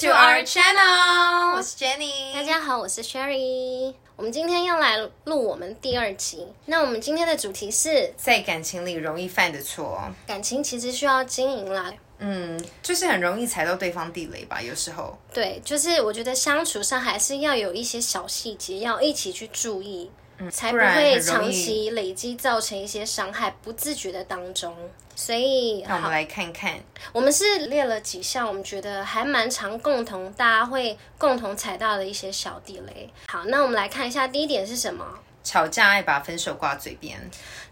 [0.00, 2.32] To our channel，我是 Jenny。
[2.32, 3.92] 大家好，我是 Sherry。
[4.14, 6.46] 我们今天要来录我们第二集。
[6.66, 10.00] 那我们今天的主题是在感情里容易犯的错。
[10.24, 15.18] 感情其实需要经营啦，嗯，就是很容易踩到对方地雷吧，有时候。
[15.34, 20.12] 对，就是我觉得相处上还是要有一些小细节要一起去注意，
[20.50, 24.74] 才不会长期累积造成一些伤害，不自觉的当中。
[25.16, 26.78] 所以，好，那我们来看看，
[27.12, 33.10] 我们是列了几项，我们觉得还蛮常共同，大家会共同踩到的一些小地雷。
[33.26, 35.04] 好，那我们来看一下，第一点是什么？
[35.48, 37.18] 吵架爱把分手挂嘴边。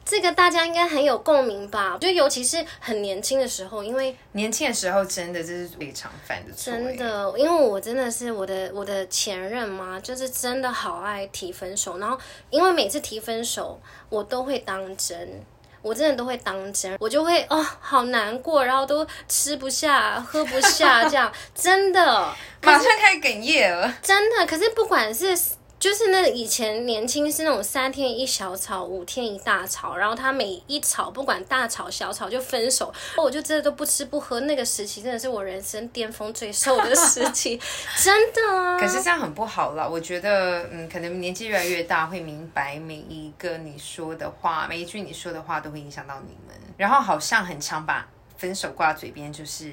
[0.03, 1.99] 这个大家应该很有共鸣吧？
[2.01, 6.73] 就尤其是很年轻的时候，因为年轻的时候真的这是最常犯的错。
[6.73, 12.18] 真，的，因为我真的是我的我的前任嘛，就是真的好爱提分手，然后
[12.49, 15.45] 因为每次提分手，我都会当真。
[15.83, 22.35] 我真的都会当真，我就会哦，好难过，然后都吃不下、喝不下，这样真的。
[22.61, 23.95] 马上开始哽咽了。
[24.02, 25.38] 真的，可是不管是
[25.79, 34.41] 就是那以前年轻是那种三天一小吵，五天一大吵，然后他每一吵不管大吵小吵就分手，我就真的都不吃不喝。
[34.41, 37.60] 那个时期真的是我人生巅峰最瘦的时期，
[38.02, 38.79] 真的啊。
[38.79, 46.57] 可是这样很不好啦，我觉得，嗯，可能年纪越来越大，会明白每一个你说的话，每一句你说的话都会影响到你们。
[46.79, 49.71] 然后好像很常把分手挂嘴边，就是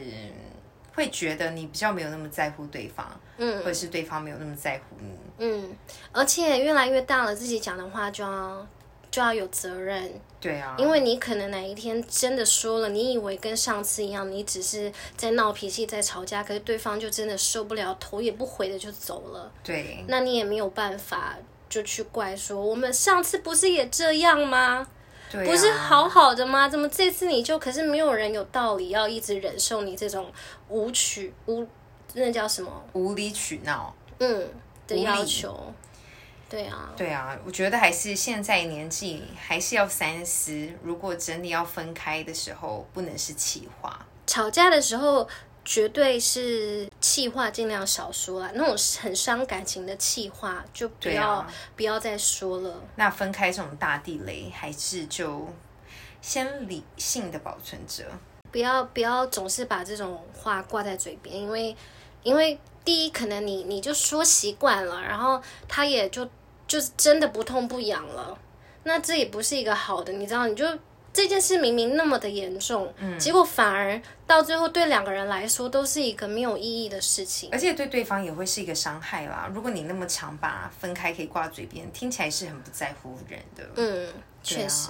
[0.94, 5.10] 会觉得你比较没有那么在乎对方，嗯或者是对方没有那么在乎你。
[5.40, 5.76] 嗯，
[6.12, 8.68] 而且越来越大了，自己讲的话就要
[9.10, 19.52] 就要有责任，对啊，因为你可能哪一天真的说了，你以为跟上次一样，你只是在闹脾气、在吵架，可是对方就真的受不了，头也不回的就走了。
[19.64, 21.36] 对那你也没有办法
[21.68, 24.88] 就去怪说我们上次不是也这样吗？
[25.34, 26.70] 对啊不是好好的吗？
[26.70, 27.58] 怎么这次你就？
[27.58, 30.32] 可是没有人有道理要一直忍受你这种
[30.70, 31.68] 无取无
[32.14, 32.72] 那叫什么？
[32.94, 33.94] 无理取闹。
[34.20, 34.48] 嗯
[34.88, 35.74] 的要求。
[36.48, 40.70] 对啊，对啊，我觉得还是现在年纪还是要三思。
[40.84, 44.06] 如果真的要分开的时候，不能是气话。
[44.28, 45.28] 吵架的时候
[45.66, 52.82] 绝对是气话尽量少说啦，那种很伤感情的气话就不要、啊不要再说了。
[52.96, 55.48] 那分开这种大地雷，还是就
[56.22, 58.04] 先理性的保存着。
[58.52, 61.76] 不要不要总是把这种话挂在嘴边，因为
[62.22, 66.30] 因为第一可能你你就说习惯了，然后他也就
[66.68, 68.38] 就是真的不痛不痒了，
[68.84, 70.68] 那这也不是一个好的，你知道，你就
[71.14, 77.50] 这件事明明那么的严重，嗯结果反而到最后对两个人来说都是一个没有意义的事情。
[77.52, 79.48] 而且对对方也会是一个伤害啦。
[79.54, 83.64] 如果你那么常把分开可以挂嘴边，听起来是很不在乎人的。
[83.76, 84.08] 嗯，
[84.42, 84.90] 确实，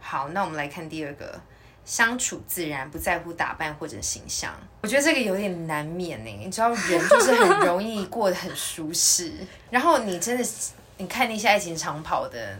[0.00, 1.38] 好，那我们来看第二个，
[1.84, 4.54] 相处自然，不在乎打扮或者形象。
[4.80, 6.30] 我觉得这个有点难免呢。
[6.42, 9.30] 你知道，人就是很容易过得很舒适，
[9.68, 10.48] 然后你真的，
[10.96, 12.56] 你看那些爱情长跑的。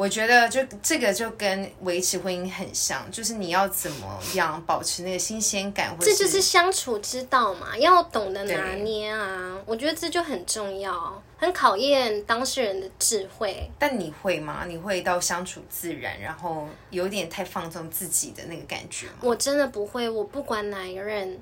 [0.00, 9.58] 我觉得就这个就跟维持婚姻很像，就是你要怎么样保持那个新鲜感，或这就是相处之道嘛，要懂得拿捏啊。
[9.66, 13.70] 我觉得这就很重要，很考验当事人的智慧。
[13.78, 14.64] 但你会吗？
[14.66, 19.16] 你会到相处自然，然后有点太放纵自己的那个感觉吗？
[19.20, 21.38] 我真的不会，我不管哪一任，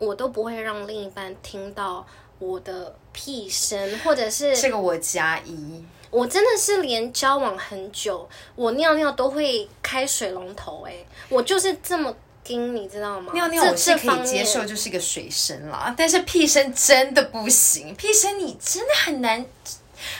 [0.00, 2.04] 我都不会让另一半听到
[2.40, 5.84] 我的屁声，或者是这个我加一。
[6.10, 12.14] 我真的是连交往很久，我尿尿都会开水龙头、欸，我就是这么
[12.46, 13.32] 硬，你知道吗？
[13.34, 19.44] 尿尿我是可以接受，就是一个水声啦，但是屁声真的不行，屁声你真的很难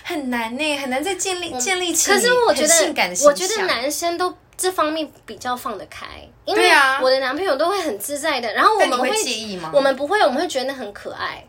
[0.02, 6.06] 很难呢，很难再建立建立起可是我觉得性感的，我觉得男生都这方面比较放得开，
[6.44, 7.00] 因为对啊。
[7.00, 9.70] 我的男朋友都会很自在的，然后我们会介意吗？
[9.72, 11.44] 我们不会，我们会觉得那很可爱。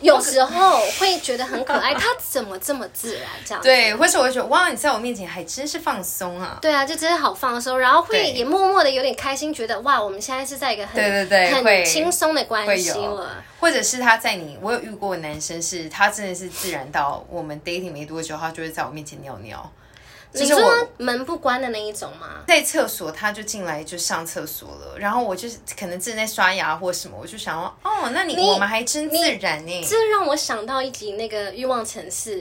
[0.00, 3.68] 有时候会觉得很可爱， 他怎么这么自然这样子？
[3.68, 6.58] 对，或是我会觉得哇，你在我面前还真是放松啊。
[6.60, 13.42] 对啊，就真的好放松，然后会也默默的有点开心，觉得哇，我们现在是在一个很对对对很轻松的关系了。
[13.60, 19.72] 或者是他在你，我有遇过男生是，他真的是自然到我们 dating 没多久，他就会在我面前尿尿。
[20.34, 22.42] 就你说门不关的那一种吗？
[22.48, 29.86] 在厕所，他就进来就上厕所了，然后我就是可能正在刷牙或什么，我就想说，哦，那你你我们还真自然呢。
[29.88, 32.40] 这让我想到一集那个《欲望城市》，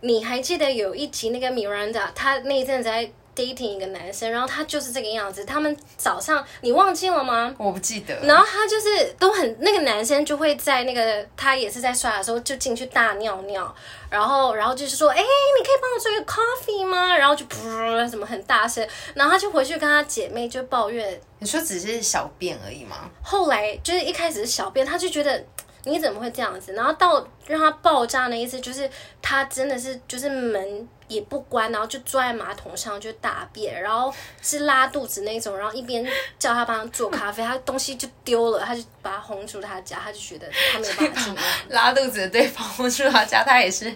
[0.00, 5.44] 你还记得有一集那个 Miranda，她那一阵子在 dating 一个男生，然后他就是这个样子。
[5.44, 7.54] 他们早上你忘记了吗？
[7.56, 8.18] 我不记得。
[8.24, 13.72] 然后他就是都很那个男生就会在那个他也是在刷的时候就进去大尿尿，
[14.10, 17.16] 然后然后就是说，哎，你可以帮我做一个 coffee 吗？
[17.16, 17.64] 然后就噗
[18.10, 21.20] 什么很大声，然后他就回去跟他姐妹就抱怨。
[21.38, 23.08] 你说只是小便而已吗？
[23.22, 25.44] 后来就是一开始是小便，他就觉得。
[25.84, 26.72] 你怎么会这样子？
[26.72, 28.90] 然后到让他爆炸那一次，就是
[29.22, 36.06] 他真的是就是门也不关，然后就坐在马桶上就大便，然后是拉肚子那种，然后一边
[36.38, 41.42] 叫他帮他做咖啡，他东西就丢了，他就把他轰出他家，他就觉得他没有办法进来。
[41.70, 43.92] 拉肚子的对方轰出他家，他也是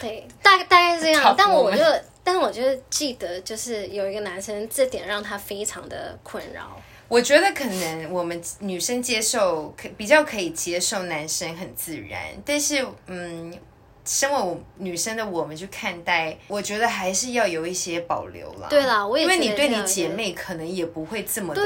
[0.00, 1.34] 对，大大概是这样。
[1.36, 1.82] 但我就，
[2.24, 6.80] 但我就记得，就是有一个男生，这点让他非常的困扰。
[7.06, 13.52] 我觉得可能我们女生接受可比较可以接受男生很自然，但是嗯，
[14.04, 18.68] 身为我女生的我们去看待，我觉得还是要有一些保留啦。
[18.68, 21.62] 对啦，我也因为你对你姐妹可能也不会这么的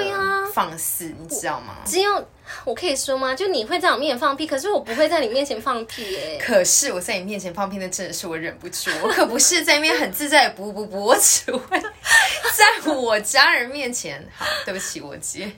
[0.52, 1.76] 放肆，你知道吗？
[1.84, 2.26] 只有。
[2.64, 3.34] 我可以说吗？
[3.34, 6.38] 就你会在我面前放屁，可是我不会在你面前放屁耶。
[6.42, 8.90] 可是我在你面前放屁，那真的是我忍不住。
[9.02, 14.26] 我可不是在那边很自在，不不不，我只会在我家人面前。
[14.34, 15.52] 好，对不起，我姐，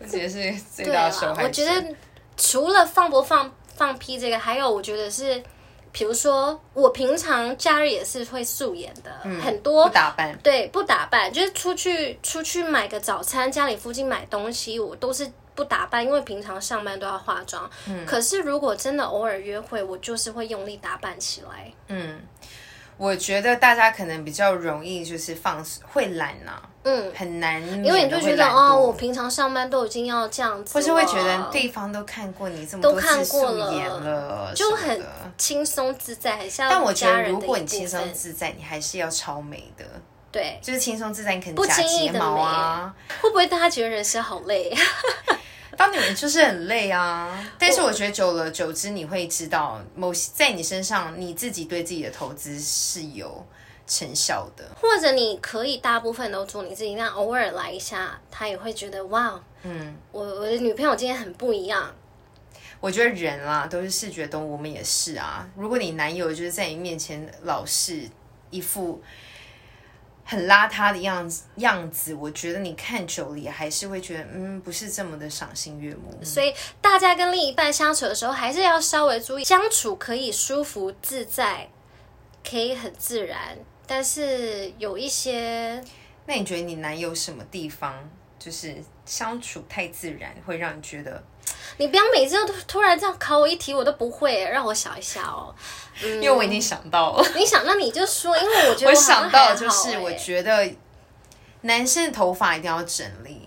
[0.00, 1.42] 我姐是最大的受害者。
[1.44, 1.94] 我觉得
[2.36, 5.40] 除了放不放放屁这个，还有我觉得是，
[5.92, 15.30] 比如说我平常假日也是会素颜的，很多不打扮，对，不打扮，就是出去出去买个早餐，家里附近买东西，我都是。
[15.54, 17.70] 不打扮，因为平常上班都要化妆。
[17.86, 21.70] 嗯，可是如果真的偶尔约会，我就是会用力打扮起来。
[21.88, 22.22] 嗯，
[22.96, 25.62] 我觉得大家可能比较容易就是放
[25.92, 26.62] 会懒呐。
[26.84, 35.00] 嗯，很难，因为你就觉得哦，我平常上班都已经要这样子，或是会觉得对方都看过你这么多次素颜了，就很
[35.38, 36.68] 轻松自在，很像。
[36.68, 39.84] 但我觉得如果你轻松自在，你还是要超美的。
[40.32, 44.74] 对，就是轻松自在，你可能假睫毛啊，会不会大家觉得人生好累？
[45.76, 53.44] 当女人就是很累啊，但是我觉得久了久之，你会知道某些在你身上，你自己对自己的投资是有
[53.92, 61.94] 成效的，或者你可以大部分都做你自己，但偶尔来一下，他也会觉得哇，嗯，我我的女朋友今天很不一样。
[62.80, 65.46] 我觉得人啊都是视觉动物，我们也是啊。
[65.56, 68.08] 如果你男友就是在你面前老是
[68.50, 69.02] 一副。
[70.24, 76.16] 很邋遢的样子，样子，我觉得你看久了也还是会觉得，嗯，不是这么的赏心悦目。
[76.22, 81.68] 所以大家跟另一半相处的时候，还是要稍微注意，相处可以舒服自在，
[82.48, 85.82] 可以很自然，但是有一些，
[86.26, 87.94] 那你觉得你男友什么地方
[88.38, 88.74] 就是
[89.04, 91.22] 相处太自然，会让你觉得？
[91.78, 95.54] 你不要每次都突然这样考我一题，我都不会，让我想一下哦。
[96.02, 97.28] 因为我已经想到了。
[97.34, 100.70] 你想，那你就说，因为我觉得 我想到就是，我觉得
[101.62, 103.41] 男生的头发一定要整理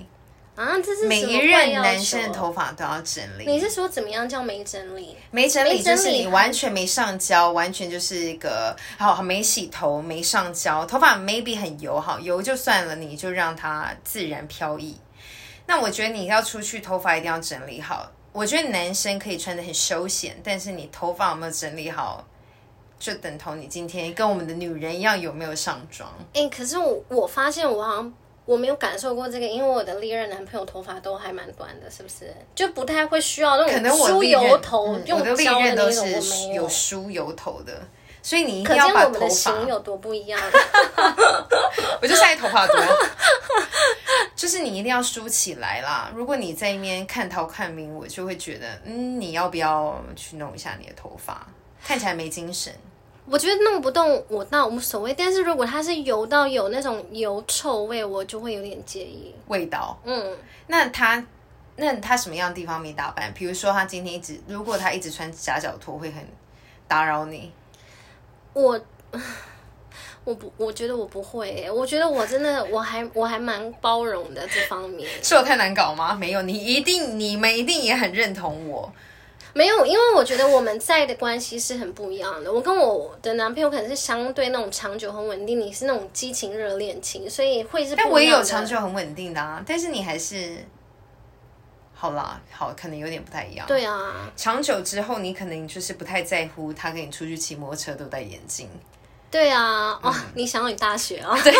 [0.56, 3.46] 啊，这是每一任男生的头发都要整理。
[3.46, 5.16] 你是说怎么样叫没整理？
[5.30, 14.98] 没整理就是你完全没上胶，完全就是一个好没洗头、没上胶，头发 maybe 很油，好油就算了，你就让它自然飘逸。
[15.68, 18.10] 那我觉得你要出去，头发一定要整理好。
[18.32, 22.26] 我觉得男生可以穿的很休闲，但是你头发有没有整理好，
[23.00, 26.10] 就等同你今天跟我们的女人一样有没有上妆。
[26.34, 28.14] 哎，可是我我发现我好像
[28.46, 32.34] 我没有感受过这个，因为我的历任男朋友头发都还蛮短的，是不是？
[32.54, 37.74] 就不太会需要那种梳油头用胶的那种，我没有梳油头的。
[38.22, 40.40] 所以你一定要把头发有多不一样。
[42.02, 42.76] 我就晒头发多，
[44.36, 46.12] 就是你一定要梳起来啦。
[46.16, 51.46] 如果你在一边看头看明，我就会觉得，嗯，你要不要去弄一下你的头发？
[51.86, 52.74] 看起来没精神。
[53.28, 59.98] 我觉得弄不动我倒无所谓，但是如果它是油到有那种油臭味，我就会有点介意味道。
[60.04, 61.26] 嗯，那他
[61.76, 63.34] 那他什么样的地方没打扮？
[63.34, 66.24] 比如说他今天一直，如果他一直穿夹脚拖，会很
[66.88, 67.52] 打扰你。
[68.54, 68.80] 我
[70.24, 71.70] 我不，我觉得我不会。
[71.72, 75.10] 我觉得我真的，我还我还蛮包容的这方面。
[75.24, 76.14] 是我太难搞吗？
[76.14, 78.92] 没有，你一定你们一定也很认同我。
[79.56, 82.52] 没有，因为我觉得我们在的关系是很不一样的。
[82.52, 87.96] 我跟我的男朋友可能是相对那种长久很稳定，你是那种激情热恋情，所以会是。
[87.96, 90.58] 但我也有长久很稳定的啊，但是你还是。
[91.98, 93.66] 好啦，好，可能有点不太一样。
[93.66, 98.70] 对啊，长久之后，你可能就是不太在乎他跟你出去骑摩托车都戴眼镜。
[99.32, 101.34] 对啊，哦，你想到你大学啊？
[101.42, 101.54] 对，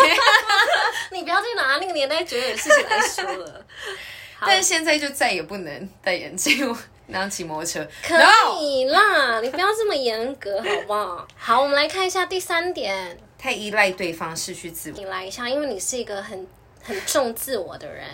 [1.10, 3.66] 你不要再拿那个年代久远的事情来说了。
[4.38, 6.76] 但是现在就再也不能戴眼镜，
[7.06, 7.86] 然后骑摩托车。
[8.02, 8.14] 可
[8.60, 11.28] 以啦，你不要这么严格好不好？
[11.36, 13.18] 好，我们来看一下第三点。
[13.38, 14.96] 太依赖对方，失去自我。
[14.96, 16.46] 你来一下，因为你是一个很
[16.82, 18.04] 很重自我的人。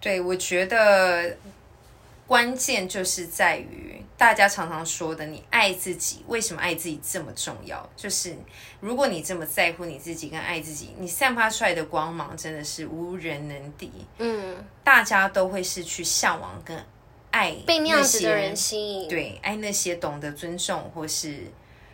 [0.00, 1.36] 对，我觉得
[2.26, 7.88] 关键就是在于大家常常说的，你爱自己，为什么爱自己这么重要？
[7.96, 8.34] 就是
[8.80, 13.92] 如果你这么在乎你自己跟爱自己，你散发出来的光芒真的是无人能敌。
[14.18, 16.76] 嗯，大家都会是去向往跟
[17.30, 19.08] 爱被那样子些的人吸引。
[19.08, 21.44] 对，爱那些懂得尊重或是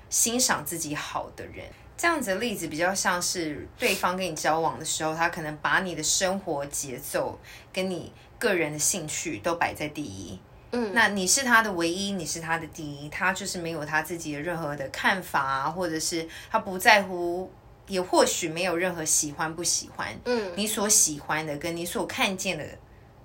[0.09, 1.65] 欣赏自己好的人。
[1.97, 7.39] 这样子的例子比较像是对方跟你交往的时候，他可能把你的生活节奏
[7.73, 10.39] 跟你个人的兴趣都摆在第一。
[10.73, 17.49] 嗯，那你是他的唯一，你是他的第一，他就是没有他自己的任何的看法啊，或者是他不在乎，
[17.87, 20.09] 也或许没有任何喜欢不喜欢。
[20.25, 22.67] 嗯，你所喜欢的跟你所看见的，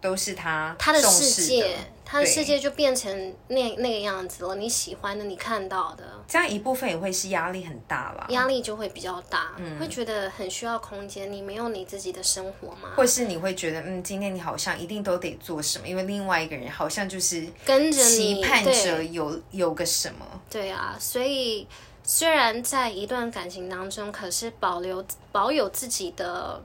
[0.01, 1.77] 都是他他的世界，
[2.09, 4.55] 他的世界就变成那那个样子了。
[4.55, 8.25] 你喜欢的，你看到的，这样一部分也会是压力很大啦。
[8.29, 11.29] 压力就会比较大，嗯会觉得很需要空间。
[11.29, 12.93] 你没有你自己的生活吗？
[12.95, 20.25] 或是你会觉得，嗯，今天你好像一定都得做什么，因为另外一个人好像就是跟着期你，盼着对有有个什么。
[20.49, 21.67] 对啊，所以
[22.03, 26.63] 虽然在一段感情当中，可是保留保有自己的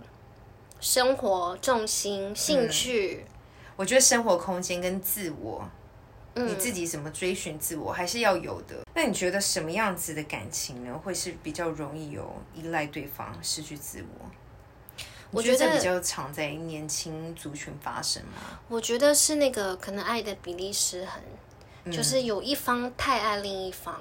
[0.80, 3.24] 生活重心、兴趣，
[3.82, 5.68] 我觉得生活空间跟自我，
[6.36, 8.76] 嗯你自己怎么追寻自我，还是要有的。
[8.94, 14.30] 那你觉得什么样子的感情呢，会是比较容易有依赖对方、失去自我？
[15.32, 18.60] 我觉得比较常在年轻族群发生吗？
[18.68, 21.20] 我觉得是那个可能爱的比例失衡，
[21.86, 24.00] 嗯就是有一方太爱另一方，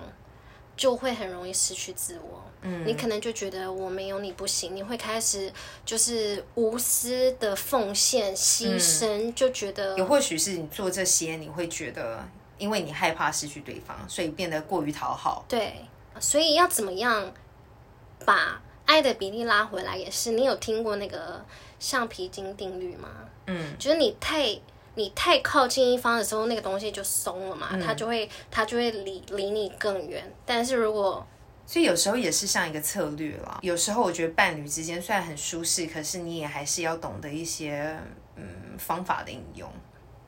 [0.77, 2.43] 就会很容易失去自我。
[2.63, 5.51] 嗯，你可能就觉得我没有你不行，你会开始
[5.85, 12.23] 就是无私的奉献、牺牲，就觉得也或许是你做这些，你会觉得，
[12.57, 15.43] 因为你害怕失去对方，所以变得过于讨好。
[15.49, 15.85] 对，
[16.19, 17.33] 所以要怎么样
[18.25, 19.97] 把爱的比例拉回来？
[19.97, 21.43] 也是你有听过那个
[21.79, 23.09] 橡皮筋定律吗？
[23.47, 24.55] 嗯，就是你太
[24.93, 30.31] 你太靠近一方的时候，那个东西就松了嘛，嗯它就会它就会离离你更远。
[30.45, 31.25] 但是如果
[31.71, 33.59] 所以有时候也是像一个策略了。
[33.61, 37.97] 有时候我觉得伴侣之间虽然很舒适，可是你也还是要懂得一些
[38.35, 38.43] 嗯
[38.77, 39.71] 方法的应用。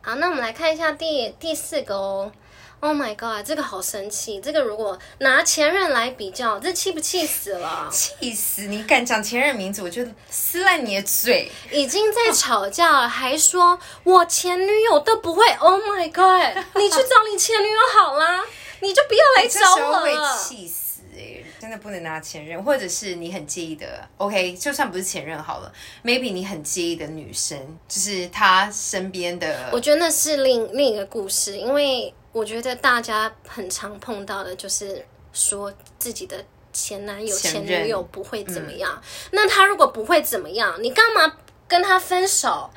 [0.02, 2.32] 好，那我们来看一下第第四个哦。
[2.80, 4.40] Oh my god，这个好神奇！
[4.40, 7.90] 这个如果拿前任来比较，这气不气死了？
[7.92, 8.82] 气死你！
[8.84, 11.52] 敢讲前任名字，我就撕烂你的嘴。
[11.72, 15.46] 已经在吵架了，还说我前女友都不会。
[15.60, 16.64] Oh my god！
[16.76, 18.42] 你去找你前女友好啦，
[18.80, 20.38] 你就不要来 找我了。
[20.38, 20.83] 气死
[21.18, 25.72] 哎、真的不能拿前任，或者是你很介意的，OK，就算不是前任好了
[26.04, 39.02] ，maybe 你很介意的女生，就是她身边的，我觉得那是另另一个故事，因为我觉得大家很常碰到的就是说自己的前男友、前前女友不会怎么样。
[39.32, 42.70] 那他如果不会怎么样，你干嘛跟他分手？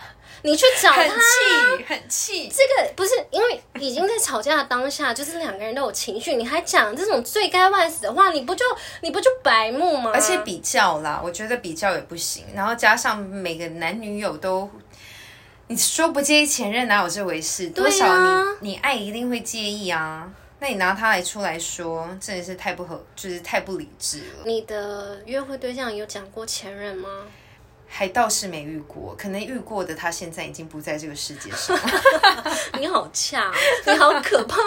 [0.47, 1.11] 你去找他很。
[1.11, 2.49] 气，很气。
[2.49, 8.65] 这个不是因为已经在吵架的当下，就是两个人都有情绪，你还讲这种罪该万死的话，你不就
[9.01, 10.13] 你不就白目吗？
[10.15, 12.45] 而且比较啦，我觉得比较也不行。
[12.55, 14.71] 然后加上每个男女友都，
[15.67, 17.71] 你说不介意前任哪有这回事？
[17.71, 20.33] 多少啊你你爱一定会介意啊。
[20.61, 24.45] 那你拿他来出来说，真的是太不合，就是太不理智了。
[24.45, 27.09] 你的约会对象有讲过前任吗？
[27.97, 31.75] 还倒是没遇过，可能遇过的他现在已经不在这个世界上。
[32.79, 33.51] 你好恰，
[33.87, 34.59] 你好可怕。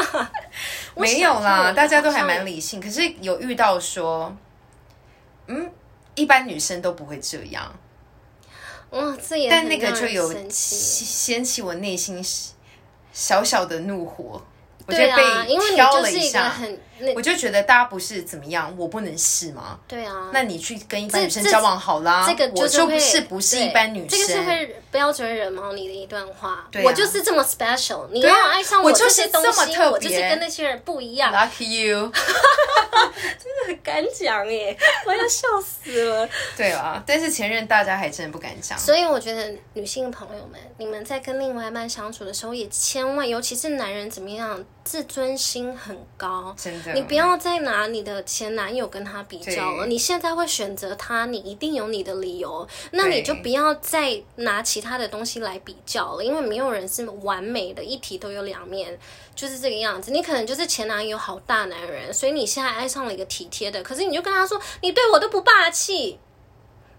[0.95, 2.81] 我没有啦，大家都还蛮理性。
[2.81, 4.36] 可是有遇到说，
[5.45, 5.71] 嗯，
[6.15, 7.71] 一般女生都不会这样，
[8.89, 10.33] 哇，这也但那个就有。
[10.50, 12.25] 掀起我内心
[13.13, 14.41] 小小的怒火。
[14.88, 16.55] 我就对啊，因为你被挑就是一个了一下，
[17.15, 19.79] 我就觉得大家不是怎么样，我不能是吗？
[19.87, 26.67] 对啊，那你去跟一般女生交往好啦，这个我就是会不是不是一般女生，这个是会标准惹毛你的一段话。
[26.71, 31.33] 对啊我就是这么 special，你要爱上我就是这些东西，特我就是跟那些人不一样。
[31.33, 33.59] lucky you 真的。
[33.67, 34.75] 很敢讲耶，
[35.05, 36.27] 我要笑死了。
[36.57, 38.79] 对啊，但是前任大家还真的不敢讲。
[38.79, 46.55] 所以我觉得女性朋友们，你们在跟另外一半相处的时候，也千万，尤其是男人怎么样，自尊心很高。
[46.58, 49.86] 真的，你不要再拿你的前男友跟他比较了。
[49.86, 52.67] 你现在会选择他，你一定有你的理由。
[52.93, 58.98] 那你就不要再拿其他的东西来比较了，因为没有人是完美的，一体都有两面，
[59.36, 60.10] 就是这个样子。
[60.10, 66.17] 你可能就是前男友好大男人，所以你现在爱上了一个体贴的，可是你就跟他说，你对我都不霸气。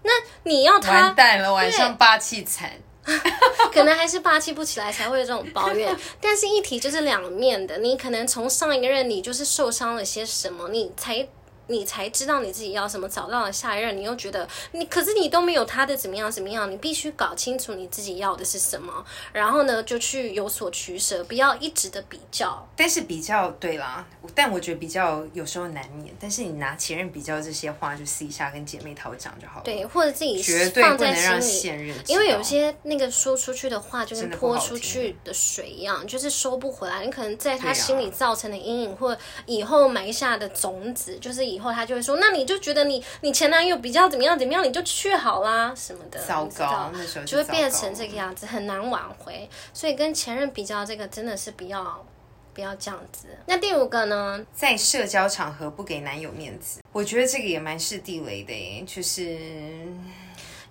[0.03, 0.11] 那
[0.43, 2.71] 你要他完蛋了，晚上霸气惨。
[3.73, 7.77] 可能还是霸气不起来才会有这种抱怨，但是一体就是两面的。
[7.77, 11.27] 你可能从上一任你就是受伤了些什么，你才
[11.71, 22.67] 你才知道你自己要什么，找到了下一任，你又觉得你可是你都没有他的怎么样怎么样，你必须搞清楚你自己要的是什么，然后呢就去有所取舍，不要一直的比较。
[22.75, 26.13] 但是比较对啦，但我觉得比较有时候难免。
[26.19, 29.63] 但是你拿前任比较这些话，就私底下跟姐妹讨讲就好了。
[29.63, 31.41] 对，或者自己绝对放在不能让。
[31.41, 37.03] 现任，因为有些那个说出去的话，就跟泼出去的水一样，就是收不回来。
[37.03, 49.47] 你可能在他心里造成的阴影，或以后埋下的种子，就是以后他就会说，那你就觉得你你前男友比较怎么样怎么样，你就去好啦什么的，糟糕，那时候就会变成这个样子，很难挽回。
[49.73, 52.05] 所以跟前任比较，这个真的是不要
[52.53, 53.27] 不要这样子。
[53.45, 54.45] 那第五个呢？
[54.53, 59.37] 在社交场合不给男友面子，我觉得这个也蛮是地雷的耶，就是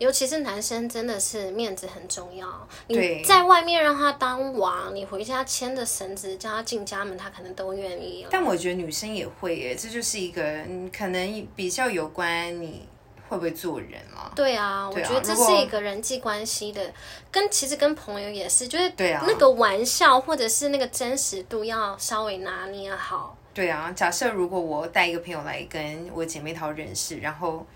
[0.00, 2.49] 尤其是男生，真的是面子很重要。
[2.87, 8.26] 你在外面让他当王，你回家牵着绳子叫他进家门，他可能都愿意。
[8.30, 12.88] 但我觉得女生也会耶，这就是一个嗯可能比较有关你
[13.28, 14.33] 会不会做人了。
[14.35, 16.90] 对啊，我对啊觉得这是一个人际关系的，
[17.30, 23.37] 跟其实跟朋友也是，就是对啊那个玩笑或者是那个真实度要稍微拿捏好。
[23.52, 27.66] 对啊，假设如果我带一个朋友来跟我姐妹淘认识，然后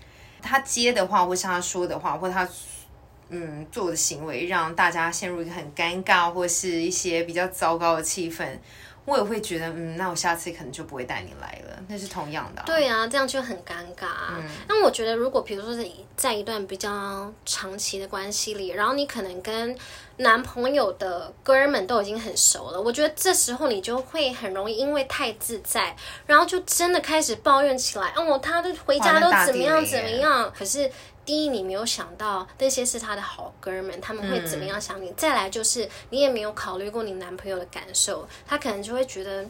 [0.45, 2.47] 他接的话，或是他说的话，或他
[3.29, 8.45] 嗯做的行为，让大家陷入一个很尴尬，或是一些比较糟糕的气氛，
[9.05, 11.79] 我也会觉得，嗯，那我下次可能就不会带你来了。
[11.87, 12.65] 那是同样的、啊。
[12.65, 19.77] 对啊，这样就很尴尬、嗯那我觉得，如果比如说是在一段比较长期的关系里，然后你可能跟
[20.17, 25.95] 男朋友的哥们都已经很熟了，我觉得这时候你就会很容易因为太自在，
[26.25, 28.11] 然后就真的开始抱怨起来。
[28.15, 30.89] 哦，他都回家都怎么样怎么样，可是。
[31.25, 35.11] 第一，你没有想到那些是他的好哥们，他们会怎么样想你。
[35.17, 39.43] 再来就是，你也没有考虑过你男朋友的感受，他可能就会觉得，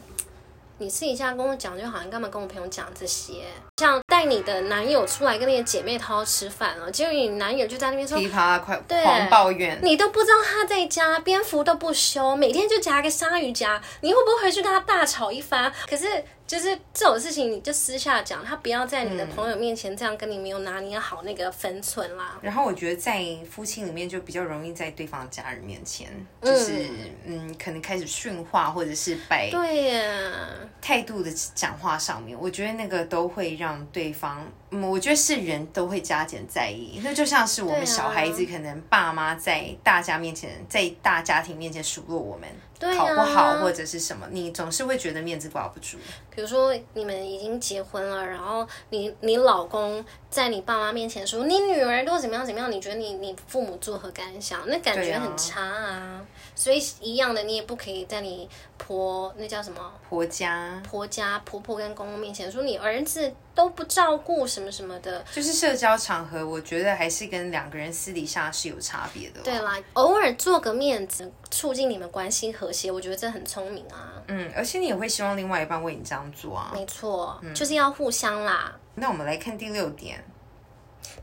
[0.78, 3.44] 你私底下跟我讲就好，像干嘛跟我朋友讲这些？
[3.76, 15.70] 像带你的男友出来跟你的姐妹淘吃饭了，结果你男友就在那边说噼，啪快对狂抱怨，你都不知道他在家蝙蝠都不修，每天就夹个鲨鱼夹，你会不会回去跟他大吵一番？
[15.86, 22.38] 可是就是这种事情，你就私下讲，他不要在你的朋友面前这样跟你没有拿捏好那个分寸啦。
[22.40, 26.08] 然后我觉得在夫妻里面就比较容易在对方的家人面前，
[26.42, 26.86] 就是
[27.24, 30.32] 嗯可能开始训话，或者是摆对呀，
[30.80, 37.00] 态度的讲话上面，我觉得那个都会让对方，嗯，我觉得是人都会加减在意。
[37.02, 42.48] 那就像是我们小孩子，可能爸妈在大家面前，在大家庭面前数落我们
[42.80, 45.96] 考不好或者是什么，你总是会觉得面子挂不住。
[46.34, 54.60] 比如说你们已经结婚了，然后你你老公在你爸妈面前说你女儿都怎么样怎么样，你觉得你你父母作何感想？
[54.68, 56.20] 那感觉很差啊。
[56.56, 65.22] 所以一样的，你也不可以在你婆那叫什么婆家婆家婆婆跟公公面前说你儿子都不照顾什么什么的。
[65.32, 69.40] 就是社交场合，我觉得还是跟两个人私底下是有差别的。
[69.42, 74.14] 对，啦，偶尔做个面子，促进你们关系和谐，我觉得这很聪明啊。
[74.28, 76.72] 嗯，而且你也会希望另外一半为你这样做啊。
[76.74, 78.74] 没错，嗯就是要互相啦。
[78.94, 80.24] 那我们来看第六点，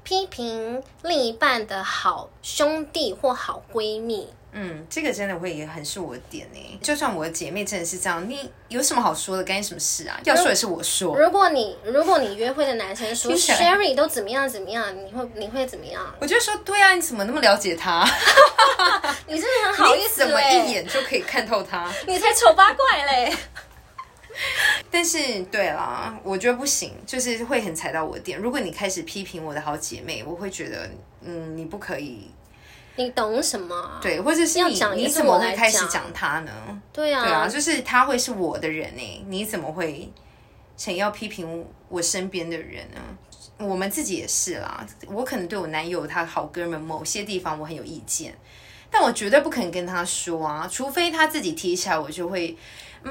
[0.04, 6.80] 批评另一半的好兄弟或好闺蜜，嗯，这个真的会也很是我的点呢。
[6.82, 9.43] 就算我的姐妹真的是这样，你有什么好说的？
[9.43, 10.19] 干你什么事啊？
[10.26, 11.17] 要说也是我说。
[11.17, 16.04] 如果你如果你约会的男生说 Sherry 都怎么样怎么样，你会你会怎么样？
[16.19, 18.06] 我就说，对啊，你怎么那么了解他？
[19.28, 21.89] 你真的很好意 你思怎么一眼就可以看透他？
[22.06, 23.34] 你才丑八怪嘞！
[24.89, 28.39] 但是，对啦，我觉得不行，就是会很踩到我的点。
[28.39, 30.89] 如果你开始批评我的好姐妹，我会觉得，
[31.22, 32.32] 嗯，你不可以，
[32.96, 34.00] 你懂什么啊？
[34.02, 36.82] 对，或者是你要你怎么来会开始讲讲他呢？
[36.91, 40.12] 对啊，对啊，就是他会是我的人呢，你怎么会
[40.76, 43.00] 想要批评我身边的人呢？
[43.60, 48.36] 我们自己也是啦，我可能对我男友他好哥们某些地方我很有意见，
[48.89, 52.58] 但我绝对不肯跟他说啊，除非他自己提起来，我就会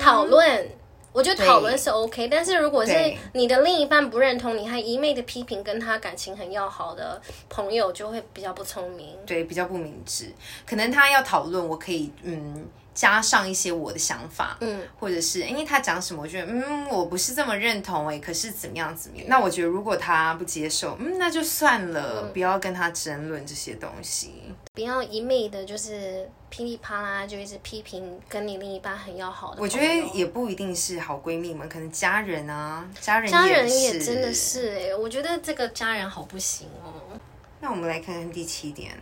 [0.01, 0.69] 讨论。
[1.13, 2.93] 我觉得对讨论是 OK，但是如果是
[3.35, 9.15] 你的另一半不认同，你还一昧的批评跟他感情很要好的朋友，就会比较不聪明。
[9.27, 10.33] 对比较不明智。
[10.67, 19.27] 可能他要讨论，我可以嗯加上一些我的想法，嗯，或者是因为他讲什么，我觉得嗯我不是这么认同哎、可是怎么样怎么样？
[19.29, 24.33] 那我觉得如果他不接受，嗯那就算了，不要跟他争论这些东西。
[24.75, 29.61] 不要一昧的就是噼里啪啦就一直批评跟你另一半很要好的。
[29.61, 34.33] 我觉得也不一定是好闺蜜们，可能家人啊，家人家人也也真的。
[34.33, 37.19] 是哎、我觉得这个家人好不行哦。
[37.61, 38.93] 那我们来看看第七点，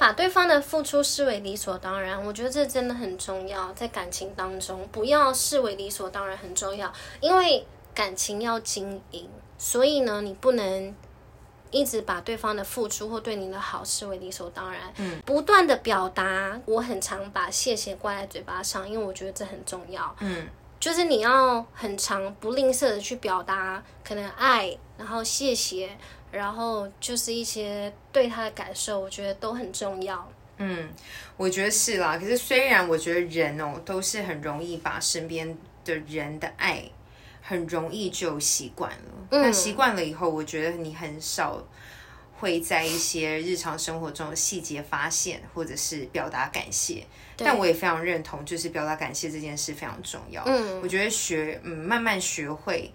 [0.00, 10.94] 把对方的付出视为理所当然，我觉得这真的很重要，在感情当中不要视为理所当然很重要，因为感情要经营，所以呢，你不能
[11.70, 14.80] 一直把对方的付出或对你的好视为理所当然。
[14.96, 20.16] 嗯，不断的表达，我很常把谢谢挂在嘴巴上，因为我觉得这很重要。
[20.20, 20.48] 嗯，
[20.80, 25.94] 就是你要很常不吝啬的去表达，可能爱，然后谢谢，
[26.32, 30.30] 然后就是一些对他的感受，我觉得都很重要。
[30.58, 30.88] 嗯，
[31.36, 32.18] 我觉得是啦。
[32.18, 36.84] 可是虽然我觉得人哦，都是很容易把身边的人的爱，
[37.40, 39.26] 很容易就习惯了。
[39.30, 41.66] 那习惯了以后，我觉得你很少
[42.38, 47.06] 会在一些日常生活中的细节发现，或者是表达感谢。
[47.38, 50.42] 但我也非常认同，就是表达感谢这件事非常重要。
[50.44, 52.92] 嗯，我觉得学，嗯，慢慢学会，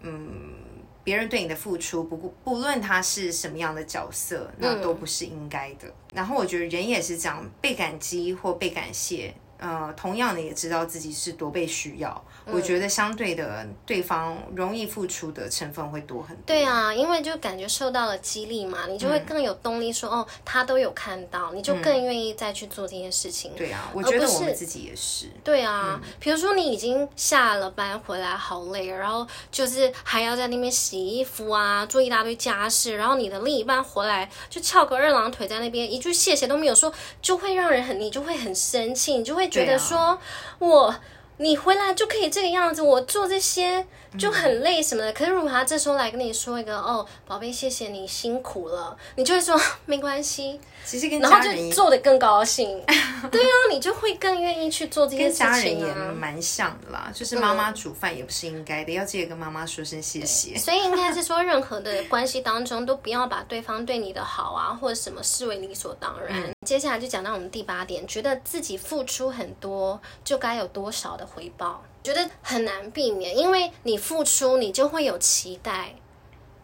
[0.00, 0.61] 嗯。
[1.04, 5.92] 别人对你的付出，不不论他是什么样的角色，那都不是应该的。
[6.14, 9.34] 然后我觉得人也是这样，被感激或被感谢。
[9.62, 16.42] 呃，同样的也知道自己是多被需要，我觉得相对的对方容易付出的成分会多很多。
[16.44, 23.52] 对啊，因为就感觉受到了激励嘛，你就会更有动力说哦，他都有看到，你就更愿意再去做这件事情。
[23.54, 25.26] 对啊，我觉得我们自己也是。
[25.44, 39.51] 对啊，比如说你已经下了班回来好累，然后就是还要在那边洗衣服啊，做一大堆家事，然后你的另一半回来就翘个二郎腿在那边，一句谢谢都没有说，就会让人很，你就会很生气，你就会。
[39.52, 40.18] 觉得说，
[40.58, 40.94] 我
[41.38, 43.84] 你回来就可以这个样子，我做这些
[44.18, 45.12] 就很累什么的。
[45.12, 50.60] 可是如果他这时候来跟你说一个哦，宝贝，谢谢你辛苦了，你就会说 没关系。
[50.84, 52.80] 其实跟然后就做的更高兴，
[53.30, 55.46] 对啊，你就会更愿意去做这些事情。
[55.46, 60.56] 跟家人也蛮像的啦，就是妈妈煮饭也不是应该的，要记得跟妈妈说声谢谢。
[60.56, 66.51] 所以应该是说，任何的关系当中，都不要把对方对你的好啊，或者什么视为理所当然。
[66.64, 75.94] 接下来就讲到我们第八点，觉得自己付出很多，就该有多少的回报，觉得很难避免，因为你付出，你就会有期待。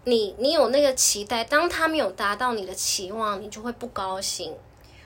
[0.05, 4.55] 你你有那个期待，当他没有达到你的期望，你就会不高兴，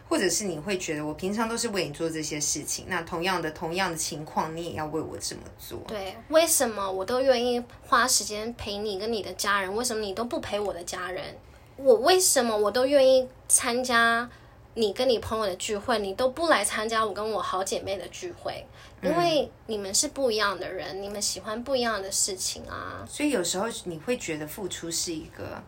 [0.08, 5.80] 或者是你会觉得我平常都是为你做这些事情，那同样的同样的情况，你也要为我这么做。
[5.88, 11.36] 对，为什么我都愿意花时间陪你跟你的家人，为什么你都不陪我的家人？
[11.78, 14.30] 我为什么我都愿意参加？
[14.74, 18.66] 你跟你朋友的聚会，你都不来参加我跟我好姐妹的聚会，
[19.02, 23.04] 因为你们是不一样的人，你们喜欢不一样的事情啊。
[23.08, 25.62] 所以有时候你会觉得付出是一个，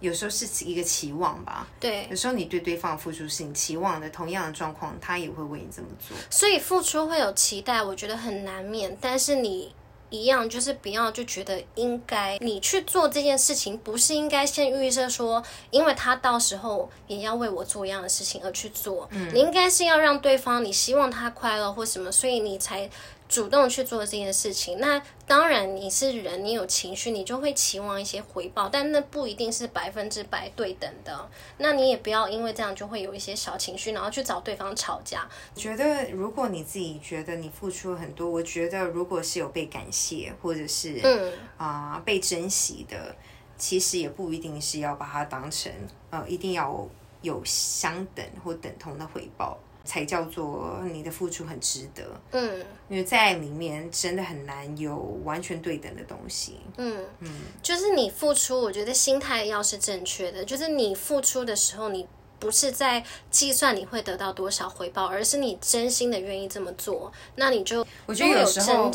[0.00, 1.68] 有时候是一个期望吧。
[1.78, 6.16] 对，有时候你对对方付出是你期望的，同样的状况，他也会为你这么做。
[6.28, 8.96] 所以付出会有期待，我觉得很难免。
[9.00, 9.74] 但是你。
[10.10, 19.08] 一样，就是不要就觉得应该你去做这件事情，不是应该先预设说，因为他到时候也要为我做一样的事情而去做。
[19.12, 22.90] 嗯，你应该是要让对方，你希望他快乐或什么，所以你才。
[23.30, 31.30] 主动去做这件事情，那当然你是人，你有情绪，你就会期望一些回报，但那不一定是百分之百对等的。
[31.58, 35.28] 那你也不要因为这样就会有一些小情绪，然后去找对方吵架。
[35.54, 43.14] 觉得如果你自己觉得你付出了很多，我觉得如果是有被感谢或者是嗯啊被珍惜的，
[43.56, 45.70] 其实也不一定是要把它当成
[46.10, 46.84] 呃一定要
[47.22, 49.56] 有相等或等同的回报。
[49.84, 57.04] 才叫做你的付出很值得，嗯，因为在里面真的很难有完全对等的东西，嗯。
[57.20, 57.30] 嗯，
[57.62, 62.06] 就是你付出，我觉得心态要是正确的，就是你付出的时候，你
[62.40, 68.90] 不是在计算你会得到多少回报，而是你真心的愿意这么做，那你就我觉得有时候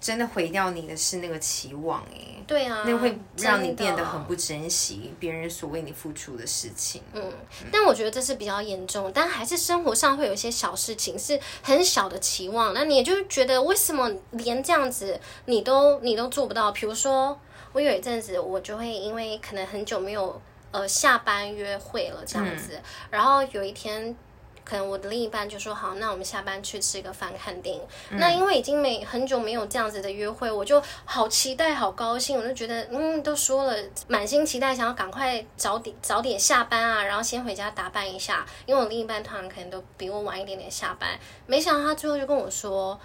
[0.00, 2.28] 真的毁掉你的是那个期望，哎。
[2.44, 7.00] 对啊，那会让你变得很不珍惜别人所为你付出的事情。
[7.14, 7.32] 嗯，
[7.70, 16.72] 但我觉得这是比较严重，但还是生活上会有一些小事情是很小的期望，那你也就觉得为什么连这样子你都你都做不到？
[16.72, 17.38] 比如说，
[17.72, 20.38] 我有一阵子我就会因为可能很久没有
[20.72, 22.80] 呃下班约会了这样子，
[23.10, 24.16] 然后有一天。
[24.64, 27.82] 可能我的另一半就说好，那我们下班去吃个饭看电影。
[28.12, 32.38] 那因为已经没很久没有这样子的约会，我就好期待、好高兴。
[32.38, 38.46] 我就觉得，嗯，都说了，满心期待，想要赶快早点早点下班啊，然后先回家打扮一下。
[38.64, 42.98] 因为我另一半通常可能都比我晚一点点下班，没想到他最后就跟我说。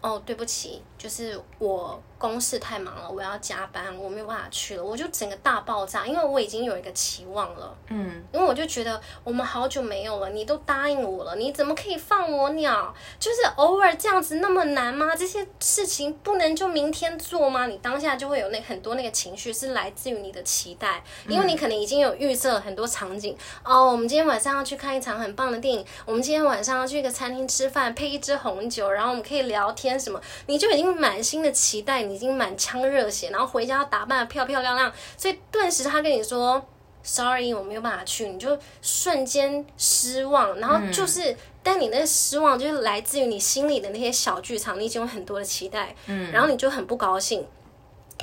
[0.00, 12.94] 哦，对不起，就是我公事太忙了，我要加班，我没有办法去了，我就整个大爆炸，因为我已经有一个期望了，嗯，因为我就觉得我们好久没有了，你都答应我了，你怎么可以放我鸟？
[13.18, 15.14] 就是偶尔这样子那么难吗？
[15.14, 17.66] 这些事情不能就明天做吗？
[17.66, 29.98] 你当下就会有那很多那个情绪是来自于你的期待，因为你可能已经有预设很多场景，哦，我们今天晚上要去看一场很棒的电影，我们今天晚上要去一个餐厅吃饭，配一支红酒，然后我们可以聊天。
[29.98, 30.20] 什么？
[30.46, 36.64] 你就已经满心的期待，你已经满腔热血，然后回家打扮的漂漂亮亮，所以顿时他跟你说
[37.02, 47.46] “sorry”，我没有办法去，你就瞬间失望，然后就是，但你那个失望就是来自于你心里的那些小剧场，你已经有很多的期待，嗯，然后你就很不高兴，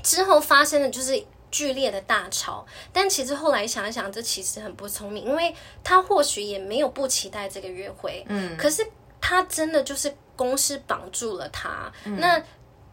[0.02, 1.24] 之后发生的就是。
[1.52, 8.88] 剧烈的大吵，但其实后来想一想，这其实很不聪明，因为他或许也没有不期待这个约会，嗯，可是
[9.20, 12.42] 他真的就是公司绑住了他，那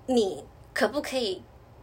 [0.06, 0.44] 你
[0.78, 1.42] 可不可以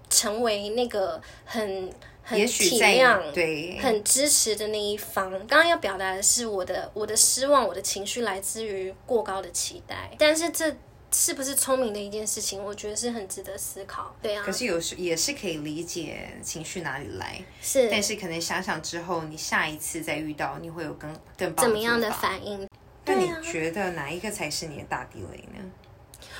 [0.09, 1.91] 成为那个很
[2.23, 5.29] 很体谅、对很支持的那一方？
[5.31, 10.73] 刚刚要表达的是我的我的失望，我的情绪来自于过高的期待，但是这。
[11.11, 12.61] 是不是聪明的一件事情？
[12.61, 14.13] 我觉得是很值得思考。
[14.21, 22.11] 对啊，可是有时也是可以理解情绪哪里来，是，但是可能想想之后，你下一次再遇到，你会有更更棒怎么样的？
[22.11, 22.67] 反应？
[23.05, 25.63] 那你觉得哪一个才是你的大地雷呢？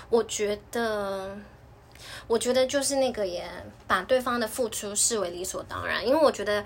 [0.10, 1.38] 我觉得，
[2.28, 3.44] 我觉得就是那个也
[3.88, 6.64] 把对方的付出视为理所当然，因为我觉得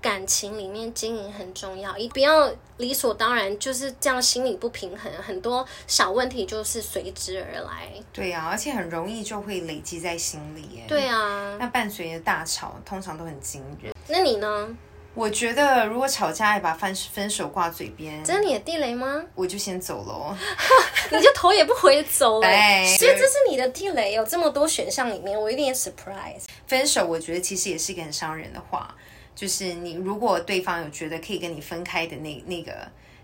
[0.00, 7.90] 感情里面经营很重要，一不要理所当然就是这样，心理不平衡，很多小问题就是随之而来。
[8.12, 10.84] 对呀、而且很容易就会累积在心里耶。
[10.86, 13.94] 对啊，那伴随着大吵，通常都很惊人。
[14.08, 14.76] 那你呢？
[15.14, 19.22] 我觉得如果吵架也，把分分手挂嘴边，这是你的地雷吗？
[19.36, 20.36] 我就先走喽。
[21.12, 26.42] 你就头也不回走了、对所以这是你的地雷，有这么多选项里面，我有点 surprise。
[26.66, 28.92] 分手，我觉得其实也是一个很伤人的话，
[29.36, 32.74] 就是你如果对方有觉得可以跟你分开的那那个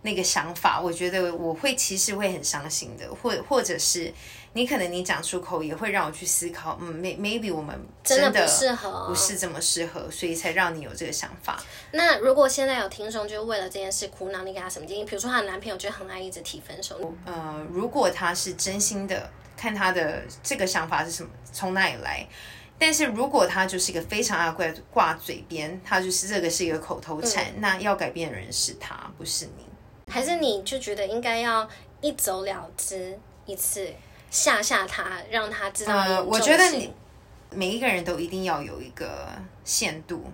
[0.03, 4.13] 那个想法，我觉得我会其实会很伤心的，或或者是
[4.53, 11.63] 你可能你讲出口也会让我去思考，嗯，may maybe 我们真真的不适合不是这么适合，所以才让你有这个想法。
[11.93, 15.05] 那如果现在有听众就是为了这件事苦恼，你给他什么建议？
[15.05, 22.27] 比如说她的男朋友就很爱一直提分手，呃，如果他是真心的，看他的这个想法是什么，从哪里来。
[22.77, 29.67] 但是如果他就是一个非常爱挂挂嘴边，他就是这个是一个口头禅，嗯那要改变的人是他，不是你。
[30.11, 31.69] 还是你就觉得应该要
[32.01, 33.87] 一走了之，一次
[34.31, 36.93] 吓吓他，让他知道呃，我觉得你
[37.51, 39.29] 每一个人都一定要有一个
[39.65, 40.25] 限度，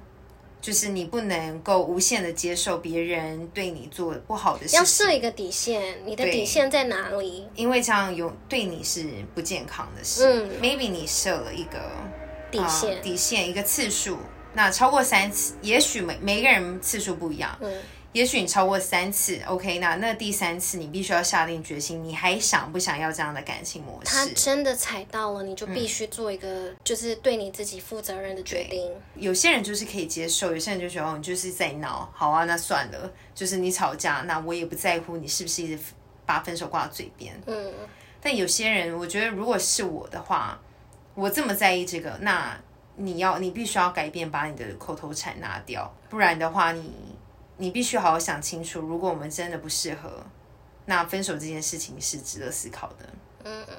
[0.61, 7.49] 就是你不能够无限的接受别人对你做不好的事要设，一个底线，你的底线在哪里？
[7.55, 10.25] 因为这样有对你是不健康的事。
[10.27, 10.51] 嗯。
[10.61, 12.11] Maybe 你设了一个啊
[12.51, 14.19] 底线，底线一个次数，
[14.53, 17.73] 那超过三次，也许每每个人次数不一样，嗯，
[18.17, 24.27] 也许你超过三次，OK，那那第三次你必须要下定决心，你还想不想要这样的感情模式他？
[24.35, 28.91] 真的踩到了，你就嗯必须做一个就是对你自己负责任的决定。
[29.17, 35.79] 有些人就是可以接受，有些人就觉得哦，你就是在闹，好啊，那算了，就是你吵架，那我也不在乎你是不是一直
[36.25, 37.39] 把分手挂嘴边。
[37.45, 37.71] 嗯，
[38.23, 40.59] 但有些人，我觉得如果是我的话，
[41.15, 42.59] 我这么在意这个，那
[42.97, 47.16] 你要你必须要改变，把你的口头禅拿掉，不然的话，你你
[47.59, 50.11] 必须好好想清楚，如果我们真的不适合，
[50.87, 53.07] 那分手这件事情是值得思考的。
[53.45, 53.75] 嗯嗯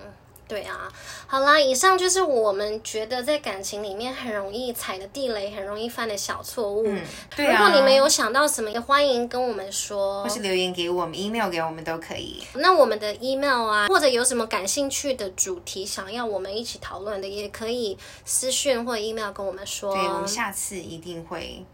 [0.49, 0.89] 对啊，
[1.27, 6.87] 好啦，以上就是我们觉得在感情里面很容易踩的地雷，很容易犯的小错误。
[6.87, 7.01] 嗯，
[7.35, 7.51] 对啊。
[7.51, 10.29] 如果你们有想到什么，也欢迎跟我们说或。
[10.29, 12.41] 是留言给我们，email 给我们都可以。
[12.53, 19.93] 那我们的 email 啊，或者有什么感兴趣的主题想要我们一起讨论的，也可以私讯或 email 跟我们说。
[19.93, 21.65] 对，我们下次一定会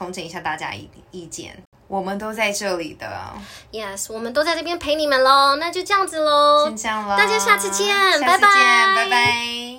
[0.00, 1.62] 统整一下大家意意见。
[1.86, 3.34] 我们都在这里的
[3.72, 5.56] ，Yes，我们都在这边陪你们喽。
[5.56, 6.64] 那就这样子喽。
[6.64, 9.69] 先这样了，大家下次见下次拜拜见，拜拜。